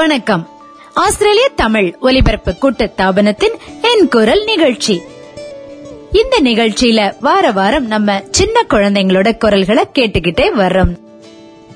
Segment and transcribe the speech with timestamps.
[0.00, 0.48] வணக்கம்.
[0.94, 5.00] ஆஸ்திரேலிய தமிழ் ஒலிபரப்பு கூட்டத்தாபனத்தின் என் குரல் நிகழ்ச்சி.
[6.12, 10.96] இந்த நிகழ்ச்சியில வார வாரம் நம்ம சின்ன குழந்தைங்களோட குரல்களை கேட்டுக்கிட்டே வர்றோம்.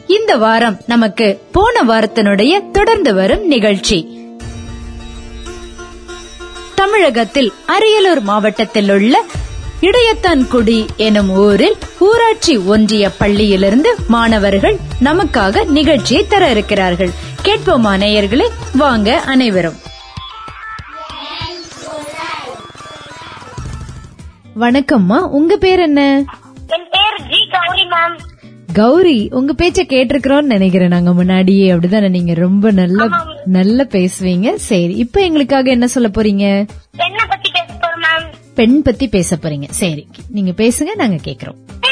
[0.07, 4.29] இந்த வாரம் நமக்கு போன வாரத்தினுடைய தொடர்ந்து வரும் நிகழ்ச்சி.
[6.75, 9.25] தமிழகத்தில் அரியலூர் மாவட்டத்தில் உள்ள
[9.81, 17.24] இடையத்தான்குடி எனும் ஊரில் ஊராட்சி ஒன்றிய பள்ளியிலிருந்து மாணவர்கள் நமக்காக நிகழ்ச்சியை தர இருக்கிறார்கள்.
[17.45, 18.49] கேட்போமா நேயர்களே?
[18.77, 19.75] வாங்க அனைவரும்.
[24.61, 26.25] வணக்கம்மா உங்க பேர் என்ன?
[26.67, 28.17] என் பேர் ஜி கௌரி மேம்.
[28.73, 31.73] கௌரி உங்க பேச்ச கேட்டிருக்கிறோம்னு நினைக்கிறேன் நாங்க முன்னாடியே.
[31.73, 33.09] அப்படிதானே நீங்க ரொம்ப நல்ல
[33.45, 34.55] நல்ல பேசுவீங்க.
[34.55, 36.69] சரி இப்ப எங்களுக்காக என்ன சொல்ல போறீங்க?
[38.55, 39.65] பெண் பத்தி பேச போறீங்க.
[39.71, 41.84] சரி நீங்க பேசுங்க நாங்க கேக்குறோம்.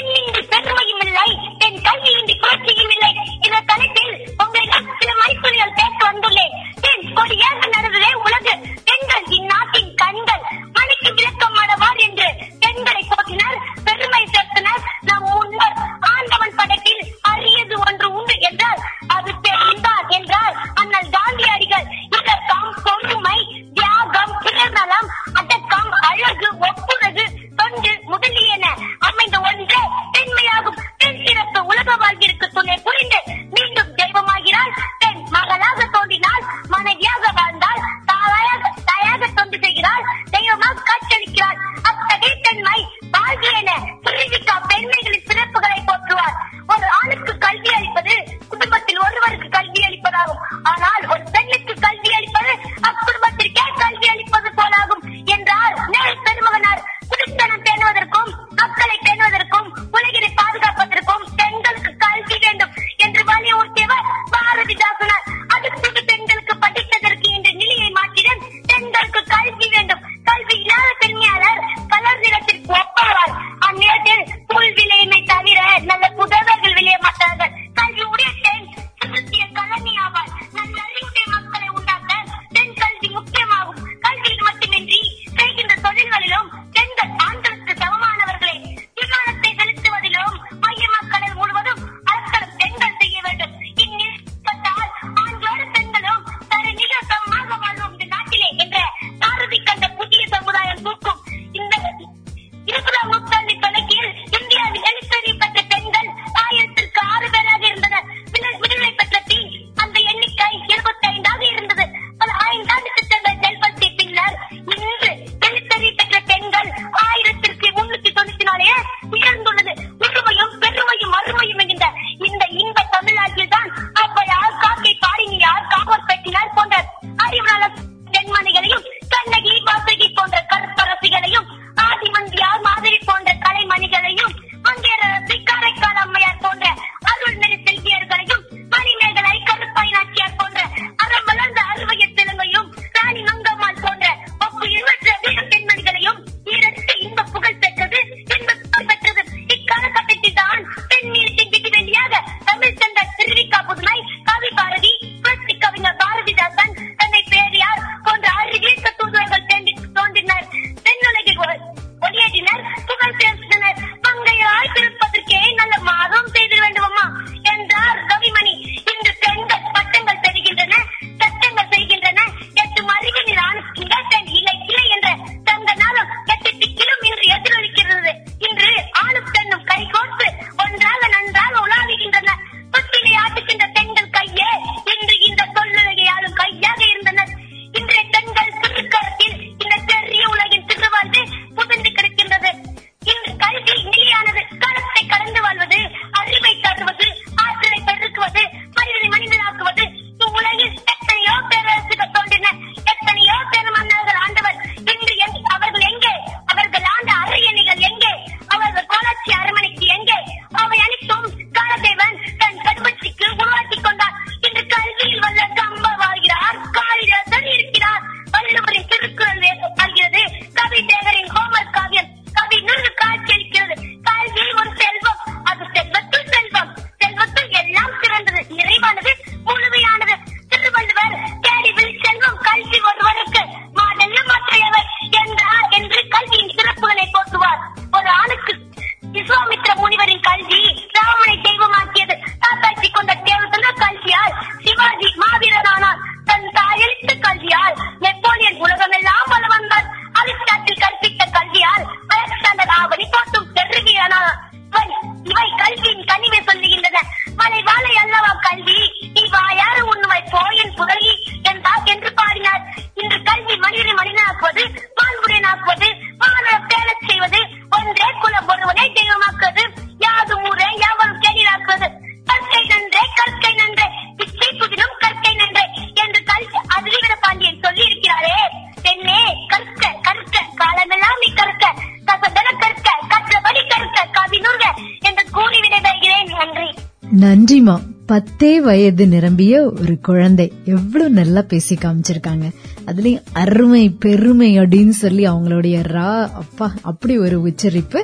[288.13, 290.53] பத்தே வயது நிரம்பிய ஒரு குழந்தை.
[290.65, 292.47] எவ்வளவு நல்லா பேசி காமிச்சிருக்காங்க.
[292.87, 298.01] அதுலயும் அருமை பெருமை அப்படின்னு சொல்லி அவங்களுடைய ரா அப்பா அப்படி ஒரு உச்சரிப்பு.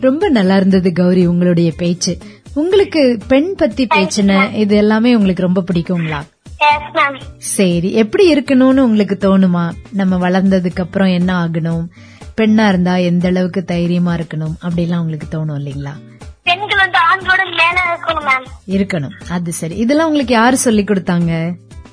[0.00, 2.18] ரொம்ப நல்லா இருந்தது கௌரி உங்களுடைய பேச்சு.
[2.54, 6.20] உங்களுக்கு பெண் பத்தி பேச்சுன இது எல்லாமே உங்களுக்கு ரொம்ப பிடிக்குங்களா?
[7.38, 9.72] சரி எப்படி இருக்கணும்னு உங்களுக்கு தோணுமா?
[9.92, 11.86] நம்ம வளர்ந்ததுக்கு அப்புறம் என்ன ஆகணும்?
[12.40, 14.54] பெண்ணா இருந்தா எந்த அளவுக்கு தைரியமா இருக்கணும்?
[14.62, 15.94] அப்படிலாம் உங்களுக்கு தோணும் இல்லைங்களா?
[16.46, 19.14] பெண்கள் வந்து ஆண்களோட மேல இருக்கணும் மேம் இருக்கணும்.
[19.28, 19.76] அது சரி.
[19.76, 21.30] இதெல்லாம் உங்களுக்கு யாரு சொல்லி கொடுத்தாங்க?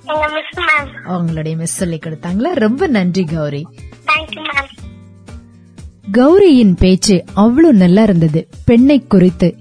[0.05, 2.53] எங்க மிஸ் மேம் அவங்களுடைய மிஸ் சொல்லி கொடுத்தாங்களா?
[2.53, 3.65] ரொம்ப நன்றி கௌரி.
[4.07, 4.71] தேங்க்யூ மேம்
[6.11, 8.47] கௌரியின் பேச்சு அவ்வளவு நல்லா இருந்தது.
[8.65, 9.55] பெண்ணை குறித்து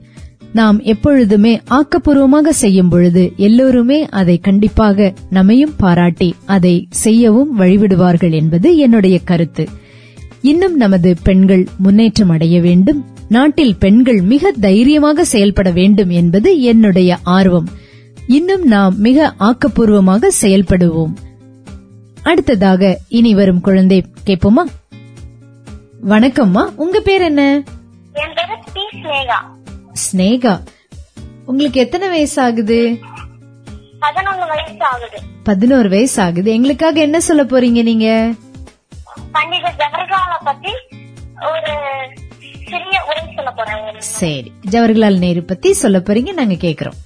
[0.53, 9.19] நாம் எப்பொழுதுமே ஆக்கப்பூர்வமாக செய்யும் பொழுது எல்லோருமே அதை கண்டிப்பாக நம்மையும் பாராட்டி அதை செய்யவும் வழிவிடுவார்கள் என்பது என்னுடைய
[9.25, 9.69] கருத்து.
[10.43, 13.00] இன்னும் நமது பெண்கள் முன்னேற்றம் அடைய வேண்டும்.
[13.28, 17.69] நாட்டில் பெண்கள் மிக தைரியமாக செயல்பட வேண்டும் என்பது என்னுடைய ஆர்வம்.
[18.26, 21.12] இன்னும் நாம் மிக ஆக்கப்பூர்வமாக செயல்படுவோம்.
[22.22, 24.64] அடுத்ததாக இனி வரும் குழந்தை கேட்போமா?
[26.08, 26.72] வணக்கம்மா.
[26.76, 27.62] உங்க பேர் என்ன?
[30.12, 30.60] ஸ்னேகா.
[31.46, 32.98] உங்களுக்கு எத்தனை வயசு ஆகுது
[35.42, 38.32] பதினோரு வயசு ஆகுது எங்களுக்காக என்ன சொல்ல போறீங்க நீங்க?
[39.32, 40.69] பண்டித ஜவஹர்லால பத்தி
[41.40, 41.81] ஒரு
[43.98, 46.98] சரி ஜவஹர்லால் நேரு பத்தி சொல்ல போறீங்க நாங்க கேக்குறோம்.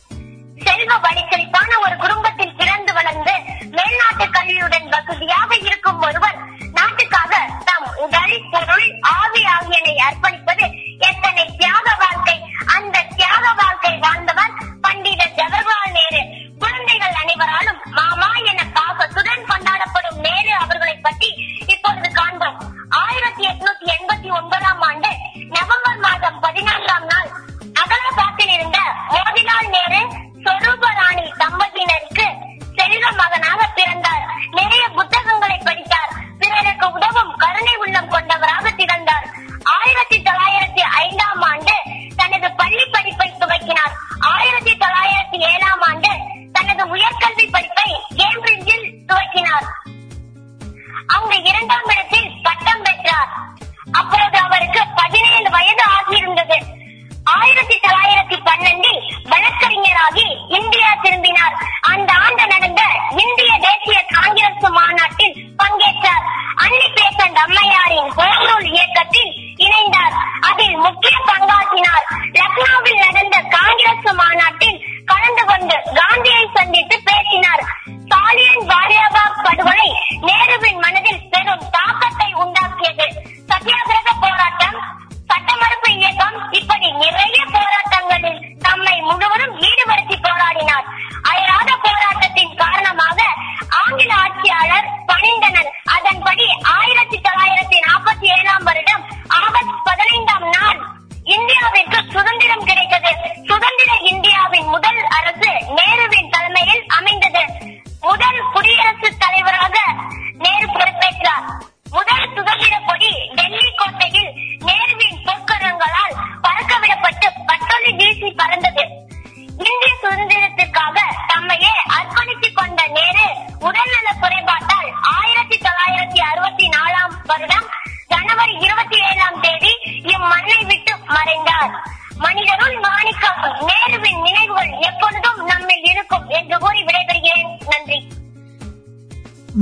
[67.27, 70.15] அன்னி அம்மையாரின் ஹோம் இயக்கத்தில் இணைந்தார்.
[70.41, 72.05] அதில் முக்கிய பங்காற்றினார்.
[72.33, 77.65] லக்னோவில் நடந்த காங்கிரஸ் மாநாட்டில் கலந்து கொண்டு காந்தியை சந்தித்து பேசினார்.
[78.09, 79.93] சாலியன் வாலியாபாக் படுகொலை
[80.23, 81.66] நேருவின் மனதில் பெரும்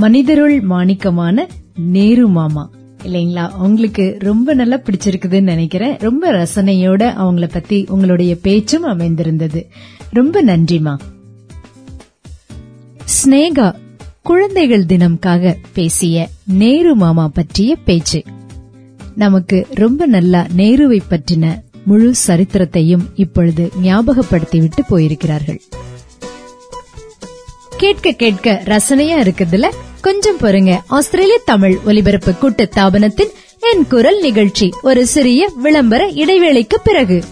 [0.05, 2.69] மனிதருள் மாணிக்கமான நேரு மாமா.
[3.03, 3.43] இல்லைங்களா?
[3.55, 5.97] உங்களுக்கு ரொம்ப நல்லா பிடிச்சிருக்குதுன்னு நினைக்கிறேன்.
[5.99, 9.67] ரொம்ப ரசனையோட அவங்கள பத்தி உங்களுடைய பேச்சும் அமைந்திருந்தது.
[10.09, 10.99] ரொம்ப நன்றிமா
[13.15, 13.73] ஸ்னேகா
[14.21, 18.23] குழந்தைகள் தினம்காக பேசிய நேரு மாமா பற்றிய பேச்சு.
[19.15, 25.59] நமக்கு ரொம்ப நல்லா நேருவை பற்றின முழு சரித்திரத்தையும் இப்பொழுது ஞாபகப்படுத்திவிட்டு போயிருக்கிறார்கள்.
[27.77, 29.65] கேட்க கேட்க ரசனையா இருக்குதுல
[30.05, 30.81] கொஞ்சம் பொறுங்க.
[30.87, 34.73] ஆஸ்திரேலிய தமிழ் ஒலிபரப்பு கூட்டு தாபனத்தின் என் குரல் நிகழ்ச்சி.
[34.81, 37.23] ஒரு சிறிய விளம்பர இடைவேளைக்கு பிறகு.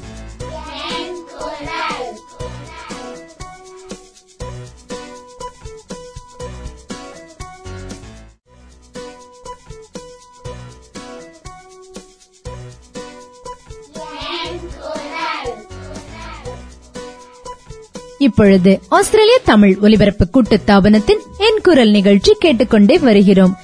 [18.34, 23.58] இப்பொழுது ஆஸ்திரேலிய தமிழ் ஒலிபரப்பு கூட்டு தாபனத்தின் என் குரல் நிகழ்ச்சி கேட்டுக்கொண்டே வருகிறோம்.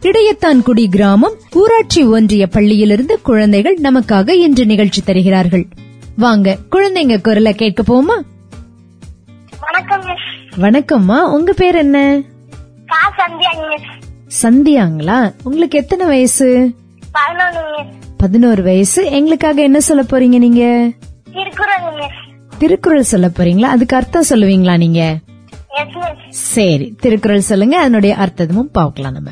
[0.00, 5.66] இடையத்தான்குடி கிராமம் ஊராட்சி ஒன்றிய பள்ளியிலிருந்து குழந்தைகள் நமக்காக இன்று நிகழ்ச்சி தருகிறார்கள்.
[6.16, 8.20] வாங்க குழந்தைங்க குரலை கேட்க போமா?
[9.60, 10.04] வணக்கம்
[10.56, 12.22] வணக்கம்மா உங்க பேர் என்ன?
[14.42, 15.32] சந்தியாங்களா?
[15.42, 16.74] உங்களுக்கு எத்தனை வயசு?
[18.16, 19.10] பதினோரு வயசு.
[19.10, 20.90] எங்களுக்காக என்ன சொல்ல போறீங்க நீங்க?
[22.60, 23.70] திருக்குறள் சொல்ல போறீங்களா?
[23.74, 25.02] அதுக்கு அர்த்தம் சொல்லுவீங்களா நீங்க?
[26.28, 27.78] சரி திருக்குறள் சொல்லுங்க.
[27.78, 29.30] அதனுடைய அர்த்தமும் பார்க்கலாம் நம்ம.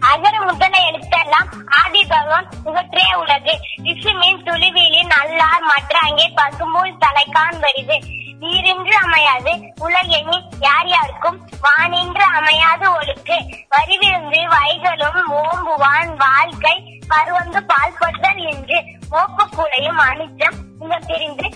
[0.00, 1.48] அகர முதல எழுத்தெல்லாம்
[1.84, 3.54] ஆதி பகவான் இவற்றே உலகு.
[3.82, 7.96] விசுமின் துளிவிலின் நல்லார் மற்ற அங்கே பசும்புல் தலைக்கான் வருது.
[8.40, 11.38] நீரின்று அமையாது உலகெனில் யார் யாருக்கும்.
[11.60, 13.38] வானின்று அமையாது ஒழுக்கு.
[13.74, 16.76] வரிவிருந்து வைகளும் ஓம்புவான் வாழ்க்கை.
[17.08, 18.78] பருவந்து பால்பட்டல் என்று
[19.10, 20.56] மோப்பக்குலையும் அனிச்சம்.
[20.80, 21.48] இங்க தெரிந்து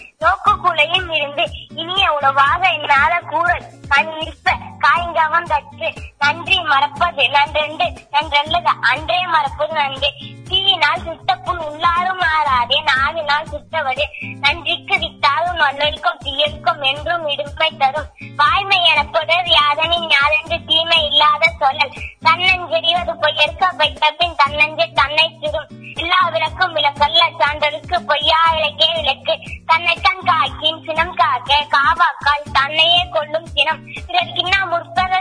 [0.67, 1.45] நோக்குக்குலையும் இருந்து
[1.75, 5.89] இனிய உணவாக என்னால கூறல் கண் இருப்ப காய்கவம் தற்று
[6.25, 10.11] நன்றி மறப்பது நன்றென்று நன்றல்லது அன்றே மறப்பது நன்றே.
[10.49, 14.05] தீயினால் சுத்தப்புண் உள்ளாரும் மாறாதே நாவினால் சுத்தவது
[14.41, 18.09] நன்றிக்கு வித்தாலும் நல்லொருக்கும் தீயர்க்கும் என்றும் இடுமை தரும்.
[18.37, 21.97] வாய்மை எனப்படுவது யாதனின் யாதென்று தீமை இல்லாத சொல்லல்.
[22.27, 29.37] தன்னஞ்செறிவது பொய்யற்க வைத்த பின் தன்னஞ்சு தன்னை சிறும் எல்லா விளக்கும் விளக்கல்ல சான்றலுக்கு பொய்யா இலக்கே விளக்கு.
[29.67, 29.95] தன்னை
[30.27, 33.81] காக்கின் சினம் காக்க காவாக்கால் தன்னையே கொள்ளும் சினம்.
[34.07, 35.14] பிறர்க்கின்னா முற்பத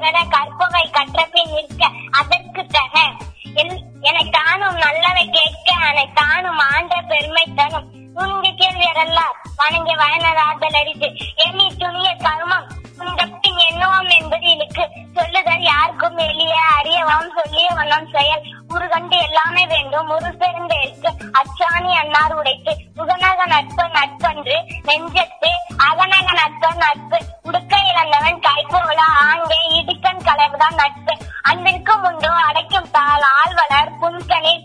[0.00, 3.00] கற்க கற்பவை கற்ற நிற்க அதற்கு தக.
[3.54, 8.14] எல்- என தானும் நல்லவை கேட்க அனை தானும் ஆண்ட பெருமை தரும்.
[8.14, 9.18] துணிந்து கேள்வியரல்ல
[9.56, 11.12] வணங்க வயனராதல் அரிது.
[11.34, 18.56] எண்ணி துணிய கருமம் துண்டப்பின் எண்ணுவோம் என்பது எனக்கு சொல்லுதல் யாருக்கும் எளிய அறியவாம் சொல்லிய வண்ணம் செயல்.
[18.68, 22.77] உருகண்டு எல்லாமே வேண்டும் ஒரு பெருந்தேற்கு அச்சாணி அன்னார் உடைத்து
[31.68, 32.30] அன்பிற்கும் உண்டோ?
[32.30, 33.90] அடைக்கும் தாள் ஆழ்வலர்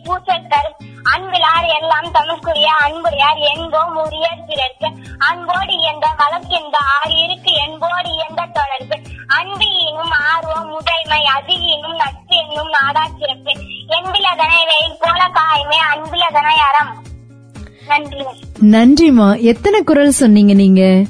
[0.03, 0.77] பூசல் தரும்
[1.13, 3.39] அன்பிலார் எல்லாம் தமக்குரிய அன்புடையார்.
[3.53, 8.97] என்போம் உரியர் பிறர்க்கு அன்போடு என்ற வழக்கின்ற ஆறு இருக்கு என்போடு என்ற தொடர்பு.
[9.27, 13.51] அன்பு எனும் ஆர்வம் உடைமை அது எனும் நட்பு என்னும் நாடா சிறப்பு
[13.87, 16.91] என்பிலதனை வெயில் போல காயமே அன்பிலதனை அறம்.
[17.87, 18.25] நன்றி.
[18.75, 21.01] நன்றிமா எத்தனை குரல் சொன்னீங்க நீங்க?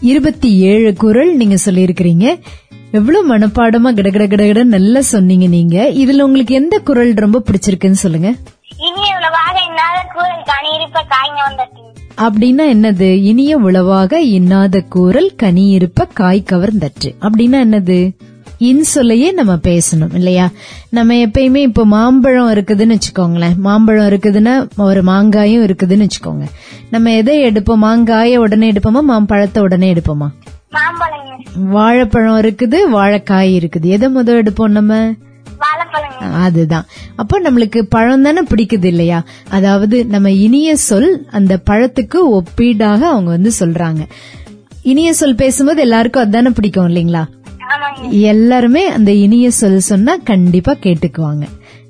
[0.00, 2.26] இருபத்தி ஏழு குரல் நீங்க சொல்லியிருக்கிறீங்க.
[2.94, 5.76] எவ்வளவு மனப்பாடமா கடகட கடகட நல்லா சொன்னீங்க நீங்க.
[5.94, 8.34] இதுல உங்களுக்கு எந்த குரல் ரொம்ப பிடிச்சிருக்குன்னு சொல்லுங்க.
[12.16, 13.08] அப்படின்னா என்னது?
[13.22, 17.10] இனிய உளவாக இன்னாத கூறல் கனி இருப்ப காய் கவர்ந்தற்று.
[17.20, 18.16] அப்படின்னா என்னது?
[18.60, 20.50] இன்சொல்லையே நம்ம பேசணும் இல்லையா?
[20.90, 23.56] நம்ம எப்பயுமே இப்போ மாம்பழம் இருக்குதுன்னு வச்சுக்கோங்களேன்.
[23.56, 26.44] மாம்பழம் இருக்குதுன்னா ஒரு மாங்காயும் இருக்குதுன்னு வச்சுக்கோங்க.
[26.90, 27.82] நம்ம எதை எடுப்போம்?
[27.82, 29.00] மாங்காய உடனே எடுப்போமா?
[29.00, 30.28] மாம்பழத்தை உடனே எடுப்போமா?
[31.54, 33.82] வாழைப்பழம் இருக்குது வாழைக்காய் இருக்குது.
[33.82, 35.12] எதை முதல் எடுப்போம் நம்ம?
[36.32, 36.86] அதுதான்.
[37.16, 39.24] அப்போ நம்மளுக்கு பழம் தானே பிடிக்குது இல்லையா?
[39.48, 44.08] அதாவது நம்ம இனிய சொல் அந்த பழத்துக்கு ஒப்பீடாக அவங்க வந்து சொல்றாங்க.
[44.82, 47.24] இனிய சொல் பேசும்போது எல்லாருக்கும் அதானே பிடிக்கும் இல்லைங்களா?
[48.10, 51.42] எல்லாருமே அந்த இனிய சொல் சொன்னா கண்டிப்பா கேட்டுக்குவாங்க.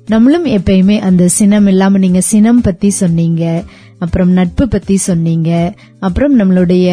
[0.05, 3.63] நம்மளும் எப்பயுமே அந்த சினம் இல்லாம நீங்க சினம் பத்தி சொன்னீங்க.
[3.99, 5.73] அப்புறம் நட்பு பத்தி சொன்னீங்க.
[5.99, 6.87] அப்புறம் நம்மளுடைய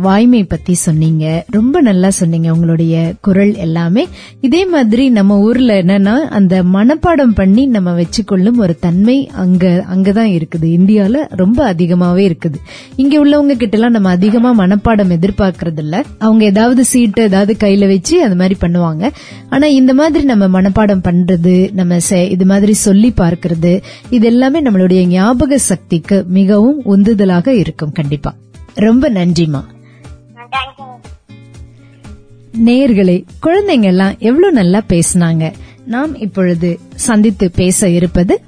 [0.00, 1.44] வாய்மை பத்தி சொன்னீங்க.
[1.50, 4.06] ரொம்ப நல்லா சொன்னீங்க உங்களுடைய குரல் எல்லாமே.
[4.40, 10.66] இதே மாதிரி நம்ம ஊர்ல என்னன்னா அந்த மனப்பாடம் பண்ணி நம்ம வச்சுக்கொள்ளும் ஒரு தன்மை அங்க அங்கதான் இருக்குது.
[10.78, 12.58] இந்தியால ரொம்ப அதிகமாவே இருக்குது.
[12.96, 18.24] இங்க உள்ளவங்க கிட்ட எல்லாம் நம்ம அதிகமா மனப்பாடம் எதிர்பார்க்கறது இல்ல அவங்க ஏதாவது சீட்டு ஏதாவது கையில வச்சு
[18.24, 19.10] அது மாதிரி பண்ணுவாங்க.
[19.48, 25.06] ஆனா இந்த மாதிரி நம்ம மனப்பாடம் பண்றது நம்ம செ- இது மாதிரி சொல்லி பார்க்கறது இது எல்லாமே நம்மளுடைய
[25.06, 28.34] ஞாபக சக்திக்கு மிகவும் உந்துதலாக இருக்கும் கண்டிப்பா.
[28.74, 29.64] ரொம்ப நன்றிமா
[32.64, 35.52] நேர்களே குழந்தைங்க எல்லாம் எவ்வளவு நல்லா பேசினாங்க.
[35.84, 38.40] நாம் இப்பொழுது சந்தித்து பேச இருப்பது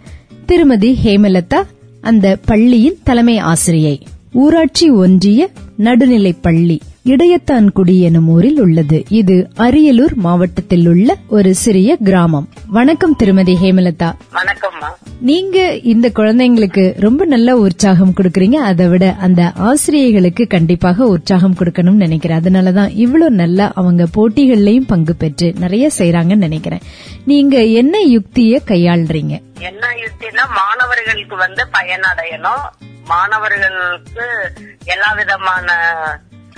[0.47, 1.61] திருமதி ஹேமலதா
[2.01, 3.95] அந்த பள்ளியின் தலைமை ஆசிரியை.
[4.33, 6.81] ஊராட்சி ஒன்றிய நடுநிலை பள்ளி.
[7.05, 9.05] இடையத்தான்குடி எனும் ஊரில் உள்ளது.
[9.09, 12.49] இது அரியலூர் மாவட்டத்தில் உள்ள ஒரு சிறிய கிராமம்.
[12.67, 14.15] வணக்கம் திருமதி ஹேமலதா.
[14.33, 14.89] வணக்கம்மா.
[15.21, 18.53] நீங்க இந்த குழந்தைங்களுக்கு ரொம்ப நல்ல உற்சாகம் கொடுக்கறீங்க.
[18.53, 22.41] அதை விட அந்த ஆசிரியர்களுக்கு கண்டிப்பாக உற்சாகம் கொடுக்கணும்னு நினைக்கிறேன்.
[22.41, 26.81] அதனாலதான் இவ்வளவு நல்லா அவங்க போட்டிகள்லயும் பங்கு பெற்று நிறைய செய்றாங்கன்னு நினைக்கிறேன்.
[27.25, 29.43] நீங்க என்ன யுக்திய கையாளுறீங்க?
[29.59, 32.65] என்ன யுக்தினா மாணவர்களுக்கு வந்து பயனடையணும்.
[33.07, 34.53] மாணவர்களுக்கு
[34.85, 35.73] எல்லா விதமான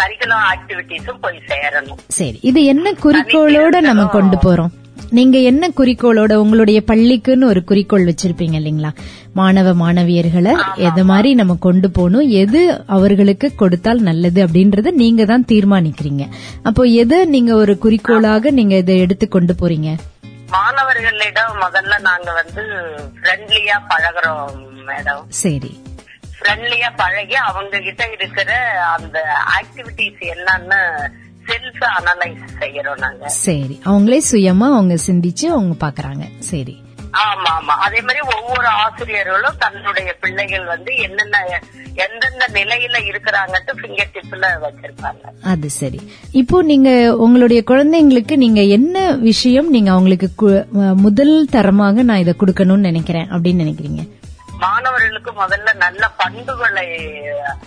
[0.00, 2.00] கரிக்குலம் ஆக்டிவிட்டிஸும் போய் சேரணும்.
[2.18, 4.72] சரி இது என்ன குறிக்கோளோட நம்ம கொண்டு போறோம்?
[5.10, 8.90] நீங்க என்ன குறிக்கோளோட உங்களுடைய பள்ளிக்குன்னு ஒரு குறிக்கோள் வச்சிருப்பீங்க இல்லைங்களா?
[9.32, 12.28] மாணவ மாணவியர்களை எது மாதிரி நம்ம கொண்டு போகணும்?
[12.42, 16.24] எது அவர்களுக்கு கொடுத்தால் நல்லது அப்படின்றத நீங்க தான் தீர்மானிக்கிறீங்க.
[16.62, 19.90] அப்போ எதை நீங்க ஒரு குறிக்கோளாக நீங்க இதை எடுத்து கொண்டு போறீங்க?
[20.50, 22.62] மாணவர்களிடம் முதல்ல நாங்க வந்து
[23.18, 24.52] ஃப்ரெண்ட்லியா பழகுறோம்
[24.88, 25.72] மேடம் சரி.
[26.46, 28.50] ஃப்ரெண்ட்லியா பழகி அவங்க கிட்ட இருக்கிற
[28.96, 29.18] அந்த
[29.58, 30.80] ஆக்டிவிட்டிஸ் என்னன்னு
[31.48, 33.28] செல்ஃப் அனலைஸ் செய்யறோம் நாங்க.
[33.28, 33.80] சரி.
[33.84, 36.24] அவங்களே சுயமா அவங்க சிந்திச்சு அவங்க பாக்குறாங்க.
[36.38, 36.74] சரி.
[37.24, 41.36] ஆமா ஆமா அதே மாதிரி ஒவ்வொரு ஆசிரியர்களும் தன்னுடைய பிள்ளைகள் வந்து என்னென்ன
[41.94, 45.22] எந்தெந்த நிலையில இருக்கிறாங்கன்ட்டு ஃபிங்கர் டிப்ல வச்சிருப்பாங்க.
[45.42, 46.00] அது சரி.
[46.32, 53.30] இப்போ நீங்க உங்களுடைய குழந்தைங்களுக்கு நீங்க என்ன விஷயம் நீங்க அவங்களுக்கு முதல் தரமாக நான் இதை கொடுக்கணும்னு நினைக்கிறேன்
[53.30, 54.02] அப்படின்னு நினைக்கிறீங்க?
[54.58, 56.86] மாணவர்களுக்கு முதல்ல நல்ல பண்புகளை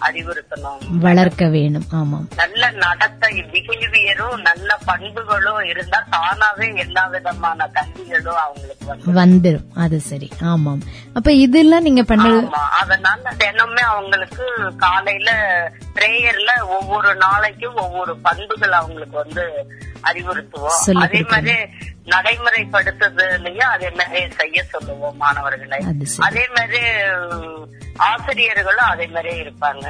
[0.01, 0.97] அறிவுறுத்தணும்.
[0.99, 1.85] வளர்க்க வேணும்.
[1.91, 2.27] ஆமாம்.
[2.35, 9.67] நல்ல நடத்தை பிஹேவியரும் நல்ல பண்புகளும் இருந்தா தானாவே எல்லா விதமான கல்விகளும் அவங்களுக்கு வந்து வந்துரும்.
[9.75, 10.29] அது சரி.
[10.41, 10.81] ஆமாம்.
[11.13, 12.49] அப்ப இதெல்லாம் நீங்க பண்ண ஆமா.
[12.49, 14.45] அதனால தினமே அவங்களுக்கு
[14.77, 15.31] காலையில
[15.95, 19.71] பிரேயர்ல ஒவ்வொரு நாளைக்கும் ஒவ்வொரு பண்புகள் அவங்களுக்கு வந்து
[20.09, 20.81] அறிவுறுத்துவோம்.
[21.05, 21.55] அதே மாதிரி
[22.13, 25.79] நடைமுறைப்படுத்துறதுலயும் அதே மாதிரி செய்ய சொல்லுவோம் மாணவர்களை.
[26.27, 26.81] அது மாதிரி
[28.09, 29.85] ஆசிரியர்களும் அதே மாதிரி இருப்பாங்க.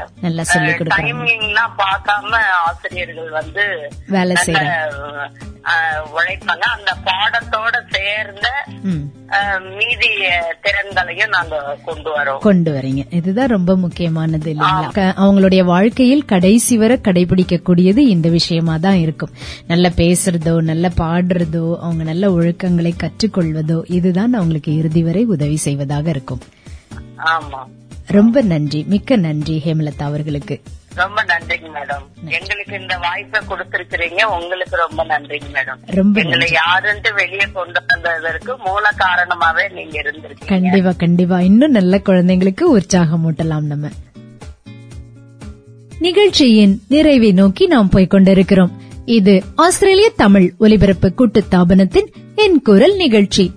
[0.95, 2.31] டைமிங் எல்லாம் பார்க்காம
[2.65, 3.65] ஆசிரியர்கள் வந்து
[6.17, 6.65] உழைப்பாங்க.
[6.77, 8.47] அந்த பாடத்தோட சேர்ந்த
[9.75, 10.07] மீதி
[10.61, 12.37] திறன்களையும் நாங்க கொண்டு வரோம்.
[12.37, 13.13] கொண்டு வரீங்க.
[13.13, 15.13] இதுதான் ரொம்ப முக்கியமானது இல்லைங்களா?
[15.17, 19.29] அவங்களுடைய வாழ்க்கையில் கடைசி வரை கடைபிடிக்கக்கூடியது இந்த விஷயமா தான் இருக்கும்.
[19.67, 26.39] நல்ல பேசுறதோ நல்ல பாடுறதோ அவங்க நல்ல ஒழுக்கங்களை கற்றுக்கொள்வதோ இதுதான் அவங்களுக்கு இறுதி வரை உதவி செய்வதாக இருக்கும்.
[27.17, 27.67] ஆமா.
[28.05, 28.85] ரொம்ப நன்றி.
[28.87, 30.61] மிக்க நன்றி ஹேமலதா அவர்களுக்கு.
[30.95, 32.29] ரொம்ப நன்றிங்க மேடம்.
[32.29, 34.23] எங்களுக்கு இந்த வாய்ப்பை கொடுத்திருக்கிறீங்க.
[34.23, 36.13] உங்களுக்கு ரொம்ப நன்றிங்க மேடம்.
[36.13, 40.47] எங்களை யாருன்ட்டு வெளியே கொண்டு வந்ததற்கு மூல காரணமாவே நீங்க இருந்திருக்கீங்க.
[40.47, 41.41] கண்டிப்பா கண்டிப்பா.
[41.41, 43.87] இன்னும் நல்ல குழந்தைங்களுக்கு உற்சாகம் ஊட்டலாம் நம்ம.
[45.99, 48.81] நிகழ்ச்சியின் நிறைவை நோக்கி நாம் போய்க் கொண்டிருக்கிறோம்.
[49.05, 53.51] இது ஆஸ்திரேலிய தமிழ் ஒலிபரப்பு கூட்டு தாபனத்தின் என் குரல் நிகழ்ச்சி.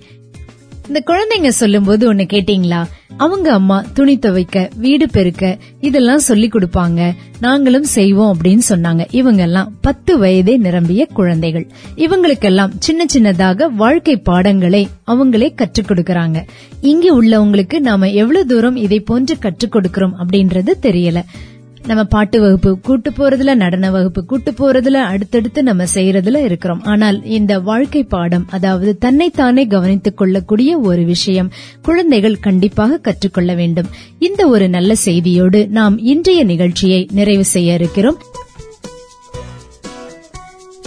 [0.86, 2.84] இந்த குழந்தைங்க சொல்லும் போது ஒண்ணு கேட்டீங்களா?
[3.16, 7.12] அவங்க அம்மா துணி துவைக்க வீடு பெருக்க இதெல்லாம் சொல்லி கொடுப்பாங்க.
[7.40, 9.06] நாங்களும் செய்வோம் அப்படின்னு சொன்னாங்க.
[9.10, 11.66] இவங்க எல்லாம் பத்து வயதே நிரம்பிய குழந்தைகள்.
[11.96, 16.42] இவங்களுக்கெல்லாம் சின்ன சின்னதாக வாழ்க்கை பாடங்களை அவங்களே கற்றுக் கொடுக்கறாங்க.
[16.80, 21.22] இங்க உள்ளவங்களுக்கு நாம எவ்வளவு தூரம் இதை போன்று கற்றுக் கொடுக்கிறோம் அப்படின்றது தெரியல.
[21.86, 26.82] நம்ம பாட்டு வகுப்பு கூட்டு போறதுல நடன வகுப்பு கூட்டு போறதுல அடுத்தடுத்து நம்ம செய்யறதுல இருக்கிறோம்.
[26.84, 31.50] ஆனால் இந்த வாழ்க்கை பாடம் அதாவது தன்னைத்தானே கவனித்துக் கொள்ளக்கூடிய ஒரு விஷயம்
[31.82, 33.86] குழந்தைகள் கண்டிப்பாக கற்றுக்கொள்ள வேண்டும்.
[34.18, 38.18] இந்த ஒரு நல்ல செய்தியோடு நாம் இன்றைய நிகழ்ச்சியை நிறைவு செய்ய இருக்கிறோம்.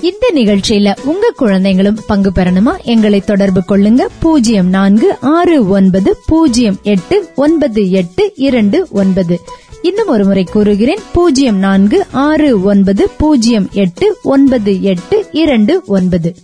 [0.01, 2.81] இந்த நிகழ்ச்சியில உங்க குழந்தைங்களும் பங்கு பெறணுமா?
[2.84, 4.01] எங்களை தொடர்பு கொள்ளுங்க.
[4.19, 9.39] பூஜ்ஜியம் நான்கு ஆறு ஒன்பது பூஜ்ஜியம் எட்டு ஒன்பது எட்டு இரண்டு ஒன்பது.
[9.86, 11.00] இன்னும் ஒரு முறை கூறுகிறேன்.
[11.13, 16.36] பூஜ்ஜியம் நான்கு ஆறு ஒன்பது பூஜ்ஜியம் எட்டு ஒன்பது எட்டு இரண்டு ஒன்பது.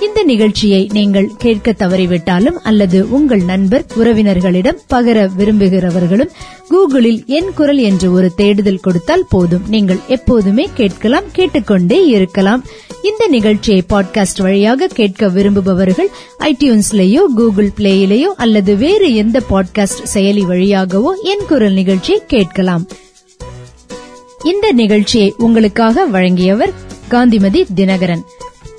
[0.00, 6.30] இந்த நிகழ்ச்சியை நீங்கள் கேட்க தவறிவிட்டாலும் அல்லது உங்கள் நண்பர் உறவினர்களிடம் பகர விரும்புகிறவர்களும்
[6.70, 9.62] கூகுளில் என் குரல் என்று ஒரு தேடுதல் கொடுத்தால் போதும்.
[9.68, 12.64] நீங்கள் எப்போதுமே கேட்கலாம் கேட்டுக்கொண்டே இருக்கலாம்.
[13.02, 21.12] இந்த நிகழ்ச்சியை பாட்காஸ்ட் வழியாக கேட்க விரும்புபவர்கள் ஐடியூன்ஸ்லேயோ கூகுள் பிளேயிலேயோ அல்லது வேறு எந்த பாட்காஸ்ட் செயலி வழியாகவோ
[21.22, 22.88] என் குரல் நிகழ்ச்சியை கேட்கலாம்.
[24.44, 26.72] இந்த நிகழ்ச்சியை உங்களுக்காக வழங்கியவர்
[27.08, 28.22] காந்திமதி தினகரன்.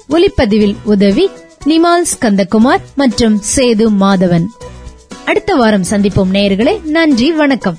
[0.09, 1.29] ஒலிப்பதிவில் உதவி
[1.65, 4.45] நிமால் ஸ்கந்தகுமார் மற்றும் சேது மாதவன்.
[5.25, 7.77] அடுத்த வாரம் சந்திப்போம் நேயர்களே நன்றி வணக்கம்.